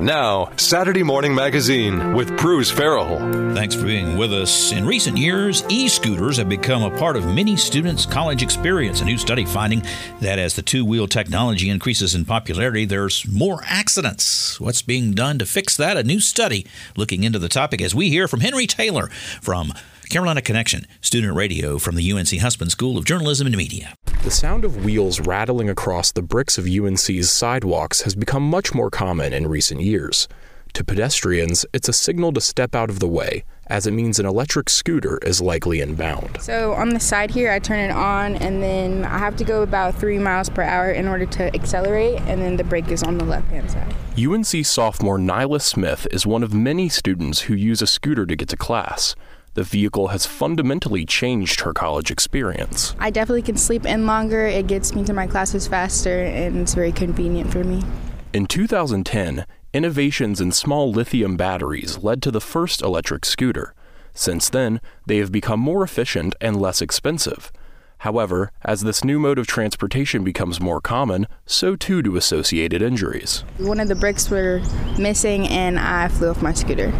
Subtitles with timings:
[0.00, 3.18] Now, Saturday Morning Magazine with Bruce Farrell.
[3.54, 4.72] Thanks for being with us.
[4.72, 9.00] In recent years, e scooters have become a part of many students' college experience.
[9.00, 9.82] A new study finding
[10.20, 14.60] that as the two wheel technology increases in popularity, there's more accidents.
[14.60, 15.96] What's being done to fix that?
[15.96, 16.66] A new study
[16.96, 19.08] looking into the topic as we hear from Henry Taylor
[19.40, 19.72] from
[20.10, 23.94] Carolina Connection, student radio from the UNC Hussman School of Journalism and Media.
[24.22, 28.88] The sound of wheels rattling across the bricks of UNC's sidewalks has become much more
[28.88, 30.28] common in recent years.
[30.74, 34.26] To pedestrians, it's a signal to step out of the way, as it means an
[34.26, 36.38] electric scooter is likely inbound.
[36.40, 39.62] So on the side here, I turn it on, and then I have to go
[39.62, 43.18] about three miles per hour in order to accelerate, and then the brake is on
[43.18, 43.92] the left hand side.
[44.16, 48.48] UNC sophomore Nyla Smith is one of many students who use a scooter to get
[48.50, 49.16] to class.
[49.54, 52.96] The vehicle has fundamentally changed her college experience.
[52.98, 56.72] I definitely can sleep in longer, it gets me to my classes faster, and it's
[56.72, 57.82] very convenient for me.
[58.32, 63.74] In 2010, innovations in small lithium batteries led to the first electric scooter.
[64.14, 67.52] Since then, they have become more efficient and less expensive.
[68.02, 73.44] However, as this new mode of transportation becomes more common, so too do associated injuries.
[73.58, 74.60] One of the bricks were
[74.98, 76.92] missing, and I flew off my scooter.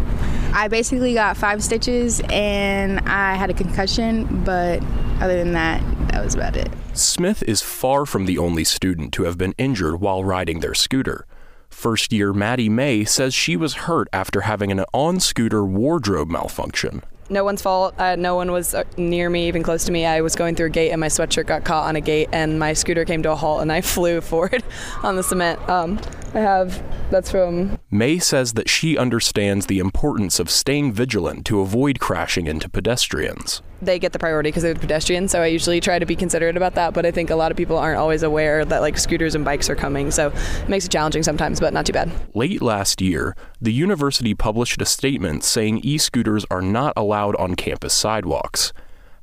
[0.53, 4.81] I basically got five stitches, and I had a concussion, but
[5.19, 5.81] other than that,
[6.13, 6.69] that was about it.
[6.93, 11.25] Smith is far from the only student to have been injured while riding their scooter.
[11.69, 17.03] First year Maddie May says she was hurt after having an on scooter wardrobe malfunction
[17.29, 17.95] no one's fault.
[17.97, 20.05] Uh, no one was uh, near me, even close to me.
[20.05, 22.59] I was going through a gate and my sweatshirt got caught on a gate and
[22.59, 24.63] my scooter came to a halt and I flew forward
[25.03, 25.59] on the cement.
[25.69, 25.99] Um,
[26.33, 27.77] I have, that's from.
[27.91, 33.61] May says that she understands the importance of staying vigilant to avoid crashing into pedestrians
[33.85, 35.31] they get the priority because they're the pedestrians.
[35.31, 36.93] So I usually try to be considerate about that.
[36.93, 39.69] But I think a lot of people aren't always aware that like scooters and bikes
[39.69, 40.11] are coming.
[40.11, 42.11] So it makes it challenging sometimes, but not too bad.
[42.33, 47.55] Late last year, the university published a statement saying e scooters are not allowed on
[47.55, 48.73] campus sidewalks.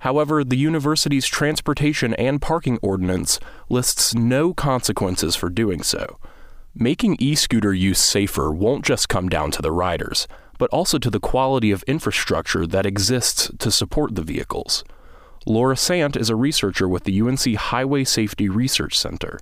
[0.00, 3.38] However, the university's transportation and parking ordinance
[3.68, 6.18] lists no consequences for doing so.
[6.74, 10.26] Making e scooter use safer won't just come down to the riders
[10.60, 14.84] but also to the quality of infrastructure that exists to support the vehicles.
[15.46, 19.40] Laura Sandt is a researcher with the UNC Highway Safety Research Center.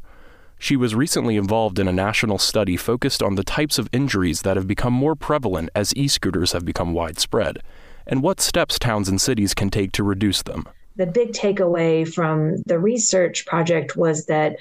[0.61, 4.57] She was recently involved in a national study focused on the types of injuries that
[4.57, 7.59] have become more prevalent as e scooters have become widespread,
[8.07, 10.69] and what steps towns and cities can take to reduce them.
[10.95, 14.57] The big takeaway from the research project was that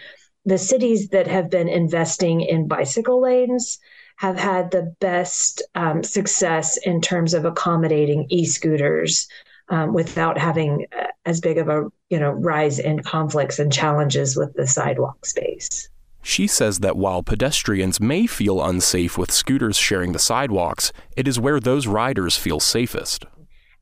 [0.47, 3.79] the cities that have been investing in bicycle lanes
[4.15, 9.27] have had the best um, success in terms of accommodating e-scooters
[9.69, 14.37] um, without having uh, as big of a you know rise in conflicts and challenges
[14.37, 15.89] with the sidewalk space.
[16.23, 21.39] She says that while pedestrians may feel unsafe with scooters sharing the sidewalks, it is
[21.39, 23.25] where those riders feel safest.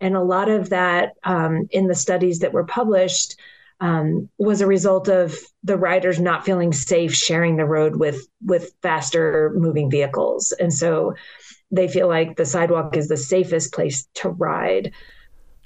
[0.01, 3.35] And a lot of that um, in the studies that were published
[3.79, 8.73] um, was a result of the riders not feeling safe sharing the road with with
[8.81, 11.13] faster moving vehicles, and so
[11.71, 14.91] they feel like the sidewalk is the safest place to ride.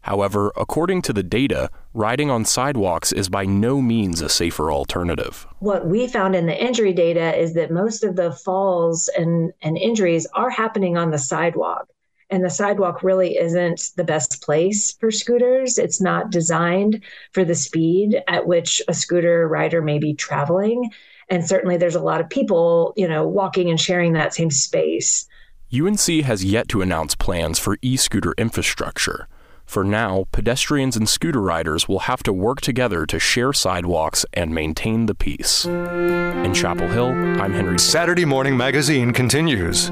[0.01, 5.45] However, according to the data, riding on sidewalks is by no means a safer alternative.
[5.59, 9.77] What we found in the injury data is that most of the falls and, and
[9.77, 11.89] injuries are happening on the sidewalk
[12.29, 15.77] and the sidewalk really isn't the best place for scooters.
[15.77, 17.03] It's not designed
[17.33, 20.91] for the speed at which a scooter rider may be traveling.
[21.29, 25.27] And certainly there's a lot of people, you know, walking and sharing that same space.
[25.73, 29.27] UNC has yet to announce plans for e scooter infrastructure.
[29.69, 34.53] For now, pedestrians and scooter riders will have to work together to share sidewalks and
[34.53, 35.65] maintain the peace.
[35.65, 37.77] In Chapel Hill, I'm Henry.
[37.77, 39.91] Saturday Morning Magazine continues.